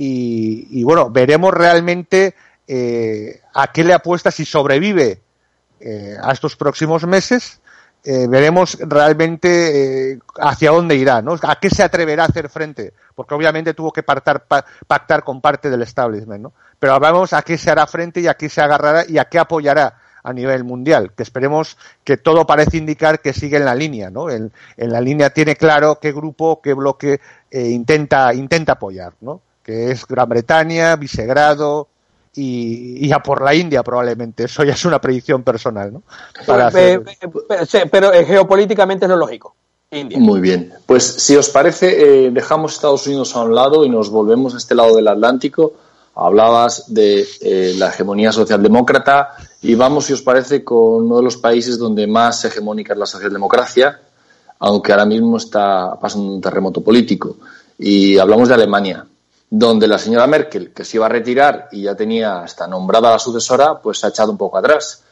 [0.00, 2.34] y, bueno, veremos realmente
[2.68, 5.20] eh, a qué le apuesta si sobrevive
[5.80, 7.60] eh, a estos próximos meses,
[8.04, 11.36] eh, veremos realmente eh, hacia dónde irá, ¿no?
[11.42, 14.44] A qué se atreverá a hacer frente, porque obviamente tuvo que pactar,
[14.86, 16.52] pactar con parte del establishment, ¿no?
[16.78, 19.38] Pero hablamos a qué se hará frente y a qué se agarrará y a qué
[19.38, 24.10] apoyará a nivel mundial, que esperemos que todo parece indicar que sigue en la línea,
[24.10, 24.30] ¿no?
[24.30, 29.40] En, en la línea tiene claro qué grupo, qué bloque intenta, intenta apoyar, ¿no?
[29.62, 31.88] Que es Gran Bretaña, Visegrado,
[32.38, 34.44] y, a por la India probablemente.
[34.44, 36.02] Eso ya es una predicción personal, ¿no?
[36.46, 39.54] pero, eh, geopolíticamente es lo lógico.
[39.90, 40.18] India.
[40.18, 40.72] Muy bien.
[40.84, 44.58] Pues si os parece, eh, dejamos Estados Unidos a un lado y nos volvemos a
[44.58, 45.72] este lado del Atlántico.
[46.20, 51.36] Hablabas de eh, la hegemonía socialdemócrata y vamos, si os parece, con uno de los
[51.36, 54.00] países donde más hegemónica es la socialdemocracia,
[54.58, 57.36] aunque ahora mismo está pasando un terremoto político.
[57.78, 59.06] Y hablamos de Alemania
[59.50, 63.18] donde la señora Merkel, que se iba a retirar y ya tenía hasta nombrada la
[63.18, 65.02] sucesora, pues se ha echado un poco atrás.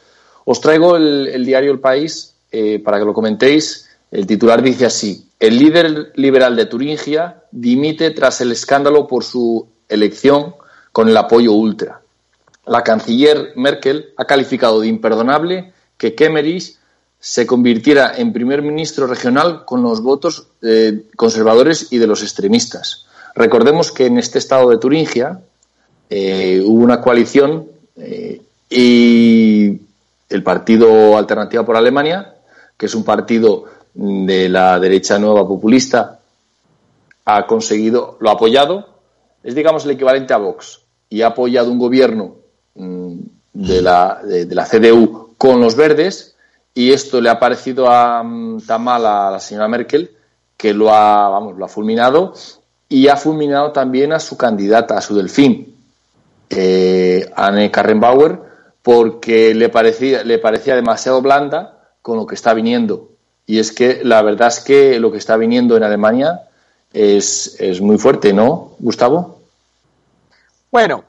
[0.45, 3.87] Os traigo el, diario El País eh, para que lo comentéis.
[4.11, 9.67] El titular dice así, el líder liberal de Turingia dimite tras el escándalo por su
[9.89, 10.53] elección
[10.97, 12.01] con el apoyo ultra.
[12.65, 16.75] La canciller Merkel ha calificado de imperdonable que Kemmerich
[17.19, 23.05] se convirtiera en primer ministro regional con los votos eh, conservadores y de los extremistas.
[23.35, 25.39] Recordemos que en este estado de Turingia
[26.09, 29.79] eh, hubo una coalición eh, y
[30.29, 32.33] el Partido Alternativa por Alemania,
[32.75, 36.21] que es un partido de la derecha nueva populista,
[37.23, 38.97] ha conseguido, lo ha apoyado,
[39.43, 42.35] es digamos el equivalente a Vox, y ha apoyado un gobierno
[42.75, 43.15] mm,
[43.53, 46.35] de, la, de, la CDU con los verdes,
[46.73, 50.11] y esto le ha parecido a, mm, tan mal a la señora Merkel
[50.55, 52.33] que lo ha, vamos, lo ha fulminado
[52.89, 55.75] y ha fulminado también a su candidata, a su delfín,
[56.49, 58.39] eh, Anne Karrenbauer,
[58.81, 63.09] porque le parecía, le parecía demasiado blanda con lo que está viniendo.
[63.45, 66.41] Y es que la verdad es que lo que está viniendo en Alemania
[66.93, 69.36] es, es muy fuerte, ¿no, Gustavo?
[70.71, 71.03] Bueno,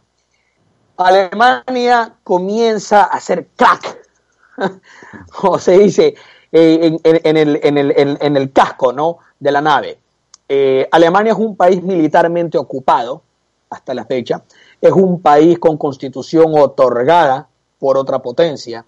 [0.97, 3.99] Alemania comienza a hacer crack,
[5.43, 6.15] o se dice,
[6.53, 9.19] en, el, en, el, en, el, casco ¿no?
[9.39, 9.99] de la nave.
[10.91, 13.23] Alemania es un país militarmente ocupado
[13.71, 14.43] hasta la fecha,
[14.81, 18.85] es un país con constitución otorgada por otra potencia,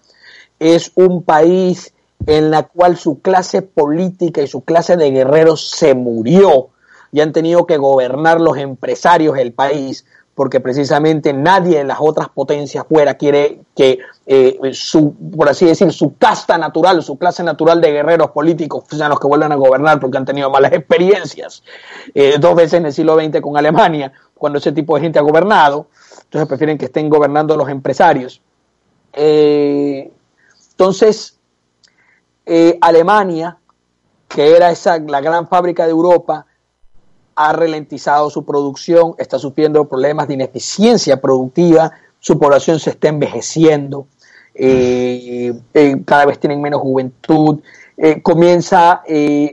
[0.59, 1.93] es un país
[2.25, 6.69] en la cual su clase política y su clase de guerreros se murió
[7.11, 12.29] y han tenido que gobernar los empresarios del país porque precisamente nadie en las otras
[12.29, 17.81] potencias fuera quiere que eh, su, por así decir, su casta natural, su clase natural
[17.81, 21.63] de guerreros políticos sean los que vuelvan a gobernar porque han tenido malas experiencias
[22.13, 25.21] eh, dos veces en el siglo XX con Alemania, cuando ese tipo de gente ha
[25.21, 25.87] gobernado,
[26.23, 28.41] entonces prefieren que estén gobernando los empresarios.
[29.13, 30.09] Eh,
[30.71, 31.37] entonces,
[32.81, 33.57] Alemania,
[34.27, 36.45] que era esa, la gran fábrica de Europa,
[37.47, 44.07] ha ralentizado su producción, está sufriendo problemas de ineficiencia productiva, su población se está envejeciendo,
[44.53, 47.59] eh, eh, cada vez tienen menos juventud,
[47.97, 49.03] eh, comienza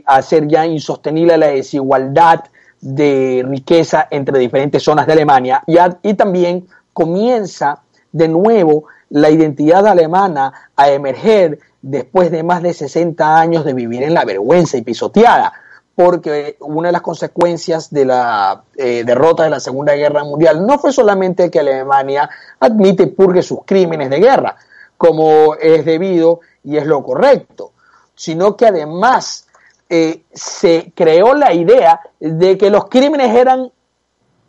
[0.05, 2.43] a ser ya insostenible la desigualdad
[2.81, 9.85] de riqueza entre diferentes zonas de Alemania y, y también comienza de nuevo la identidad
[9.87, 14.81] alemana a emerger después de más de 60 años de vivir en la vergüenza y
[14.81, 15.53] pisoteada
[15.99, 20.79] porque una de las consecuencias de la eh, derrota de la Segunda Guerra Mundial no
[20.79, 24.55] fue solamente que Alemania admite y purgue sus crímenes de guerra,
[24.95, 27.73] como es debido y es lo correcto,
[28.15, 29.45] sino que además
[29.89, 33.69] eh, se creó la idea de que los crímenes eran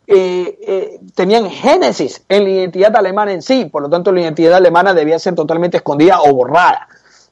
[0.07, 4.93] eh, tenían génesis en la identidad alemana en sí, por lo tanto la identidad alemana
[4.93, 6.87] debía ser totalmente escondida o borrada.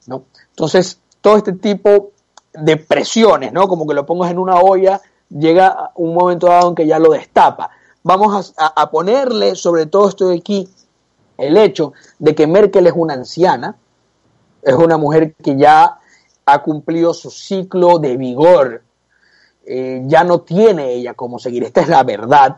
[0.06, 0.24] ¿no?
[0.50, 2.10] Entonces, todo este tipo
[2.52, 3.68] de presiones, ¿no?
[3.68, 7.12] Como que lo pongas en una olla, llega un momento dado en que ya lo
[7.12, 7.70] destapa.
[8.02, 10.68] Vamos a, ponerle sobre todo esto de aquí
[11.36, 13.76] el hecho de que Merkel es una anciana,
[14.62, 15.98] es una mujer que ya
[16.46, 18.82] ha cumplido su ciclo de vigor,
[19.66, 22.56] eh, ya no tiene ella cómo seguir, esta es la verdad,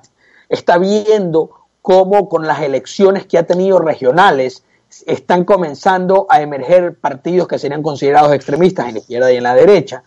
[0.49, 1.51] está viendo
[1.83, 4.63] cómo con las elecciones que ha tenido regionales,
[5.07, 9.55] están comenzando a emerger partidos que serían considerados extremistas en la izquierda y en la
[9.55, 10.03] derecha.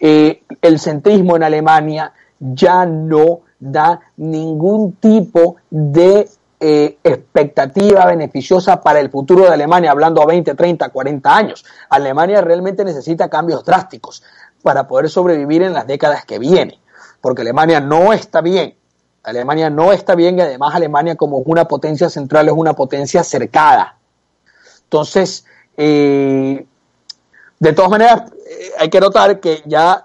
[0.00, 9.00] Eh, el centrismo en Alemania ya no da ningún tipo de eh, expectativa beneficiosa para
[9.00, 11.64] el futuro de Alemania, hablando a 20, 30, 40 años.
[11.88, 14.22] Alemania realmente necesita cambios drásticos
[14.62, 16.78] para poder sobrevivir en las décadas que vienen,
[17.20, 18.76] porque Alemania no está bien.
[19.24, 23.98] Alemania no está bien y además Alemania como una potencia central es una potencia cercada
[24.92, 25.46] entonces,
[25.78, 26.66] eh,
[27.58, 30.04] de todas maneras, eh, hay que notar que ya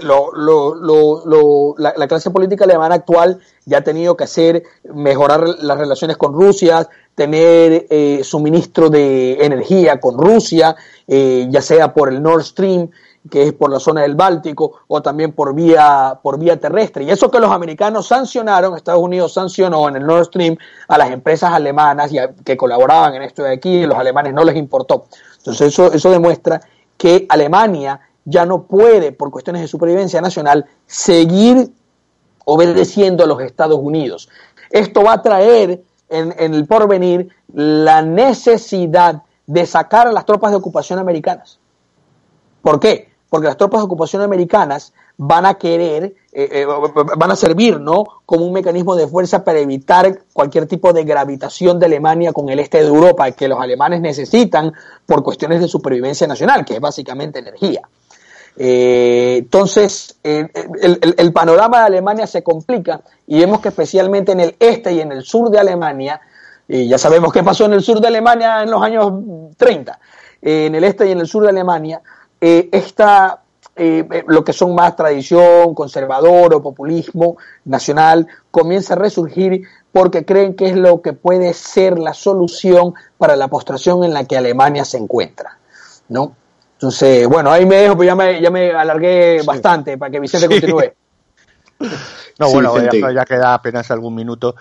[0.00, 6.86] la, clase política alemana actual ya ha tenido que hacer, mejorar las relaciones con Rusia,
[7.14, 12.90] tener eh, suministro de energía con Rusia, ya sea por el Nord Stream,
[13.30, 17.04] que es por la zona del Báltico, o también por vía, por vía terrestre.
[17.04, 20.56] Y eso que los americanos sancionaron, Estados Unidos sancionó en el Nord Stream
[20.88, 22.10] a las empresas alemanas
[22.44, 25.06] que colaboraban en esto de aquí, y los alemanes no les importó.
[25.38, 26.60] Entonces eso, eso demuestra
[26.96, 31.70] que Alemania ya no puede, por cuestiones de supervivencia nacional, seguir
[32.44, 34.28] obedeciendo a los Estados Unidos.
[34.70, 40.50] Esto va a traer en, en el porvenir la necesidad de sacar a las tropas
[40.50, 41.58] de ocupación americanas.
[42.60, 43.07] ¿Por qué?
[43.28, 46.66] Porque las tropas de ocupación americanas van a querer, eh, eh,
[47.16, 48.04] van a servir, ¿no?
[48.24, 52.60] Como un mecanismo de fuerza para evitar cualquier tipo de gravitación de Alemania con el
[52.60, 54.72] este de Europa que los alemanes necesitan
[55.04, 57.82] por cuestiones de supervivencia nacional, que es básicamente energía.
[58.60, 64.92] Eh, entonces, el, panorama de Alemania se complica y vemos que especialmente en el este
[64.92, 66.20] y en el sur de Alemania,
[66.68, 69.12] y ya sabemos qué pasó en el sur de Alemania en los años
[69.56, 69.98] 30,
[70.42, 72.02] en el este y en el sur de Alemania,
[72.40, 73.42] eh, esta,
[73.76, 80.24] eh, eh, lo que son más tradición, conservador o populismo nacional, comienza a resurgir porque
[80.24, 84.36] creen que es lo que puede ser la solución para la postración en la que
[84.36, 85.58] Alemania se encuentra,
[86.08, 86.36] ¿no?
[86.74, 90.46] Entonces, bueno, ahí me dejo, pues ya me, ya me alargué bastante para que Vicente
[90.46, 90.92] continúe.
[92.38, 92.76] No, bueno,
[93.12, 94.54] ya, queda apenas algún minuto.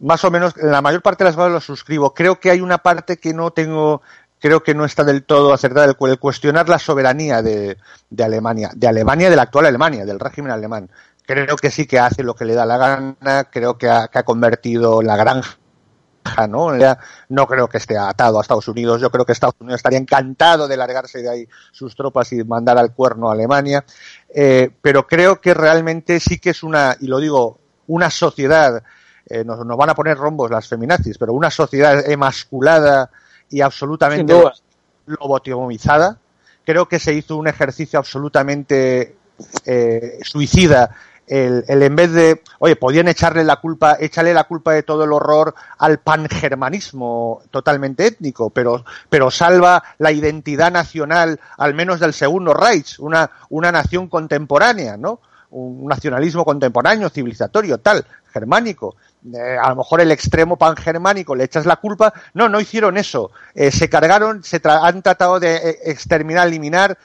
[0.00, 2.12] Más o menos, la mayor parte de las cosas lo suscribo.
[2.12, 4.02] Creo que hay una parte que no tengo
[4.46, 7.76] creo que no está del todo acertada el, cuestionar la soberanía de,
[8.22, 10.88] Alemania, de Alemania, de la actual Alemania, del régimen alemán.
[11.26, 15.02] Creo que sí que hace lo que le da la gana, creo que ha, convertido
[15.02, 15.58] la granja
[16.48, 16.70] ¿no?
[17.28, 19.00] no creo que esté atado a Estados Unidos.
[19.00, 22.78] Yo creo que Estados Unidos estaría encantado de largarse de ahí sus tropas y mandar
[22.78, 23.84] al cuerno a Alemania.
[24.32, 28.84] Eh, pero creo que realmente sí que es una, y lo digo, una sociedad,
[29.28, 33.10] eh, nos, nos, van a poner rombos las feminazis, pero una sociedad emasculada
[33.50, 34.34] y absolutamente
[35.06, 36.18] lobotomizada
[36.64, 39.16] creo que se hizo un ejercicio absolutamente
[39.64, 44.82] eh, suicida el, en vez de, oye, podían echarle la culpa, echarle la culpa de
[44.82, 52.00] todo el horror al pangermanismo totalmente étnico, pero, pero salva la identidad nacional, al menos
[52.00, 55.20] del segundo Reich, una, una nación contemporánea, ¿no?
[55.50, 58.96] Un nacionalismo contemporáneo, civilizatorio, tal, germánico.
[59.34, 62.12] Eh, a lo mejor el extremo pangermánico le echas la culpa.
[62.34, 63.30] No, no hicieron eso.
[63.54, 66.98] Eh, se cargaron, se han tratado de eh, exterminar, eliminar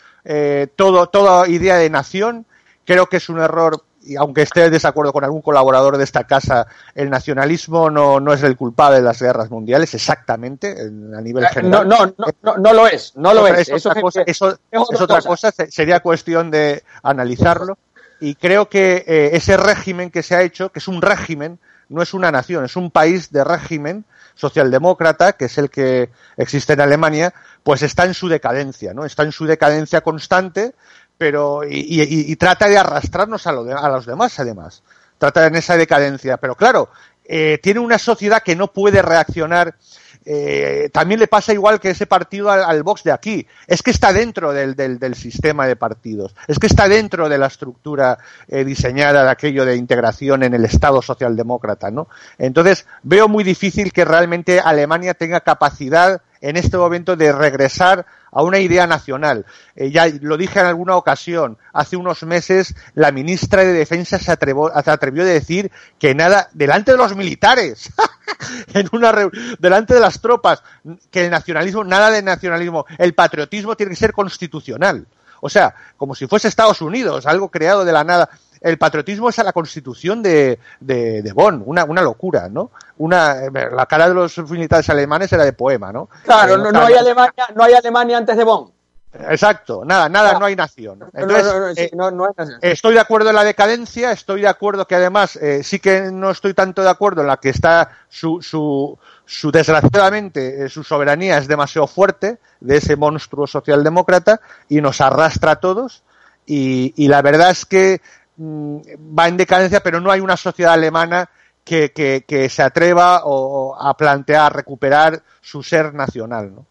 [0.75, 2.45] todo, toda idea de nación.
[2.85, 6.23] Creo que es un error y aunque esté de desacuerdo con algún colaborador de esta
[6.25, 11.45] casa, el nacionalismo no, no es el culpable de las guerras mundiales, exactamente, a nivel
[11.47, 11.87] general.
[11.87, 13.69] No, no, no, no, lo es, no lo es.
[13.69, 15.51] Es otra, cosa, eso, es otra cosa.
[15.51, 17.77] sería cuestión de analizarlo.
[18.19, 21.59] Y creo que eh, ese régimen que se ha hecho, que es un régimen,
[21.91, 26.73] no es una nación, es un país de régimen socialdemócrata, que es el que existe
[26.73, 27.33] en Alemania,
[27.63, 29.05] pues está en su decadencia, ¿no?
[29.05, 30.73] Está en su decadencia constante
[31.21, 34.81] pero y, trata de arrastrarnos a, a, los demás además
[35.19, 36.89] trata en esa decadencia pero claro
[37.25, 39.75] eh, tiene una sociedad que no puede reaccionar
[40.23, 43.47] eh, también le pasa igual que ese partido al, Vox de aquí.
[43.67, 46.35] Es que está dentro del, del, sistema de partidos.
[46.47, 48.17] Es que está dentro de la estructura
[48.47, 52.07] eh, diseñada de aquello de integración en el Estado socialdemócrata, ¿no?
[52.37, 58.43] Entonces, veo muy difícil que realmente Alemania tenga capacidad en este momento de regresar a
[58.43, 59.45] una idea nacional.
[59.75, 64.31] Eh, ya lo dije en alguna ocasión, hace unos meses la ministra de Defensa se,
[64.31, 67.91] atrevió, se atrevió a decir que nada, delante de los militares,
[68.73, 69.13] en una
[69.59, 70.63] delante de las tropas,
[71.11, 75.05] que el nacionalismo, nada de nacionalismo, el patriotismo tiene que ser constitucional.
[75.41, 78.29] O sea, como si fuese Estados Unidos, algo creado de la nada
[78.61, 82.71] el patriotismo es a la constitución de, de, Bonn, una, una locura, ¿no?
[82.99, 86.09] Una, la cara de los militares alemanes era de poema, ¿no?
[86.23, 88.71] Claro, no, no, hay Alemania, no hay Alemania antes de Bonn.
[89.13, 90.99] Exacto, nada, nada, no hay nación.
[91.13, 96.09] Entonces, estoy de acuerdo en la decadencia, estoy de acuerdo que además eh, sí que
[96.11, 100.83] no estoy tanto de acuerdo en la que está su, su, su desgraciadamente, eh, su
[100.85, 104.39] soberanía es demasiado fuerte de ese monstruo socialdemócrata
[104.69, 106.03] y nos arrastra a todos.
[106.45, 108.01] Y, y la verdad es que
[108.41, 111.29] va en decadencia, pero no hay una sociedad alemana
[111.63, 116.53] que, que, se atreva o, a plantear recuperar su ser nacional.
[116.55, 116.65] ¿no?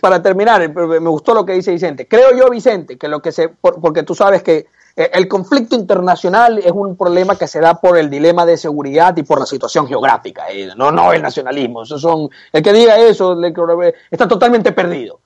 [0.00, 2.08] Para terminar, eh, me gustó lo que dice Vicente.
[2.08, 3.48] Creo yo, Vicente, que lo que se.
[3.48, 7.98] porque tú sabes que eh, el conflicto internacional es un problema que se da por
[7.98, 10.44] el dilema de seguridad y por la situación geográfica.
[10.50, 11.82] Eh, no, no el nacionalismo.
[11.82, 13.38] Eso son, el que diga eso
[14.10, 15.20] está totalmente perdido.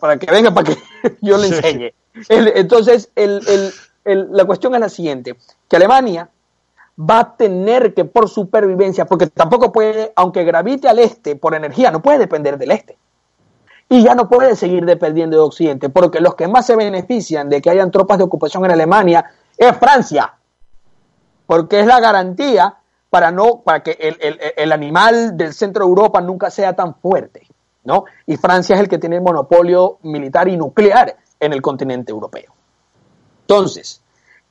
[0.00, 0.78] para que venga, para que
[1.20, 1.92] yo le enseñe.
[2.30, 3.42] entonces, el,
[4.04, 5.36] la cuestión es la siguiente,
[5.68, 6.30] que Alemania
[6.98, 11.90] va a tener que por supervivencia, porque tampoco puede, aunque gravite al este por energía,
[11.90, 12.98] no puede depender del este.
[13.88, 17.62] Y ya no puede seguir dependiendo de Occidente, porque los que más se benefician de
[17.62, 20.34] que hayan tropas de ocupación en Alemania es Francia,
[21.46, 22.76] porque es la garantía
[23.10, 27.46] para no para que el, el, animal del centro de Europa nunca sea tan fuerte,
[27.84, 28.04] ¿no?
[28.26, 32.57] Y Francia es el que tiene el monopolio militar y nuclear en el continente europeo.
[33.48, 34.02] Entonces,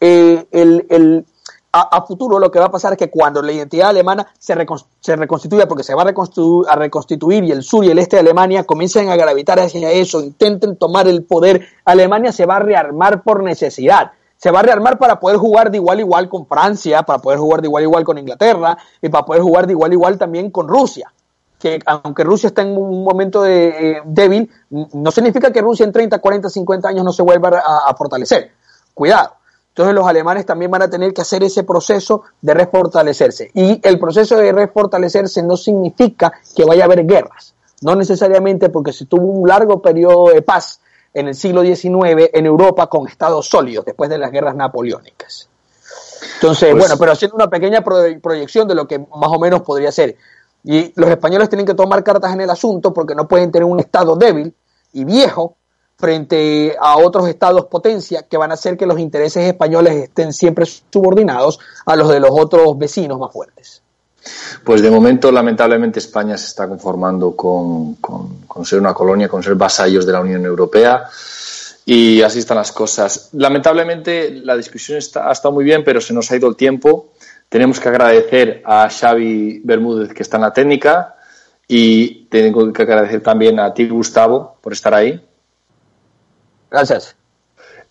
[0.01, 1.23] eh, el,
[1.71, 4.55] a, futuro lo que va a pasar es que cuando la identidad alemana se,
[4.99, 8.15] se reconstituya, porque se va a reconstituir, a reconstituir y el sur y el este
[8.15, 12.59] de Alemania comiencen a gravitar hacia eso, intenten tomar el poder, Alemania se va a
[12.59, 14.13] rearmar por necesidad.
[14.35, 17.37] Se va a rearmar para poder jugar de igual a igual con Francia, para poder
[17.37, 20.17] jugar de igual a igual con Inglaterra y para poder jugar de igual a igual
[20.17, 21.13] también con Rusia
[21.59, 25.91] que aunque Rusia está en un momento de, eh, débil, no significa que Rusia en
[25.91, 28.51] 30, 40, 50 años no se vuelva a fortalecer
[28.97, 29.35] cuidado.
[29.69, 33.51] Entonces los alemanes también van a tener que hacer ese proceso de refortalecerse.
[33.53, 37.53] Y el proceso de refortalecerse no significa que vaya a haber guerras.
[37.81, 40.81] No necesariamente porque se tuvo un largo periodo de paz
[41.13, 45.47] en el siglo XIX en Europa con estados sólidos después de las guerras napoleónicas.
[46.33, 49.91] Entonces, pues bueno, pero haciendo una pequeña proyección de lo que más o menos podría
[49.91, 50.15] ser.
[50.63, 53.79] Y los españoles tienen que tomar cartas en el asunto porque no pueden tener un
[53.79, 54.55] estado débil
[54.91, 55.55] y viejo
[55.97, 60.65] frente a otros estados potencia que van a hacer que los intereses españoles estén siempre
[60.65, 63.81] subordinados a los de los otros vecinos más fuertes.
[64.63, 67.97] Pues de momento, lamentablemente, España se está conformando con,
[68.63, 71.05] ser una colonia, con ser vasallos de la Unión Europea.
[71.85, 73.29] Y así están las cosas.
[73.33, 77.13] Lamentablemente, la discusión está, ha estado muy bien, pero se nos ha ido el tiempo.
[77.47, 81.15] Tenemos que agradecer a Xavi Bermúdez, que está en la técnica,
[81.65, 85.21] y tengo que agradecer también a ti, Gustavo, por estar ahí.
[86.69, 87.15] Gracias.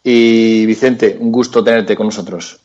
[0.02, 2.60] Y Vicente, un gusto tenerte con nosotros.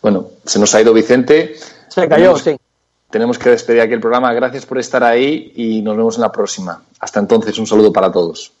[0.00, 1.56] Bueno, se nos ha ido Vicente.
[1.88, 2.56] Se cayó, sí.
[3.10, 4.32] tenemos que despedir aquí el programa.
[4.32, 6.82] Gracias por estar ahí y nos vemos en la próxima.
[6.98, 8.52] Hasta entonces, un saludo para todos.